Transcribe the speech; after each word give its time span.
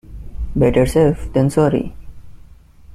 Better 0.55 0.87
safe 0.87 1.31
than 1.31 1.51
sorry. 1.51 1.93